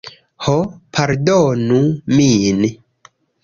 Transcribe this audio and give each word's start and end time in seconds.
"Ho, 0.45 0.55
pardonu 0.99 1.79
min. 2.17 2.69